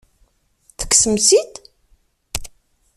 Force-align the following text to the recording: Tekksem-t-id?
Tekksem-t-id? 0.79 1.53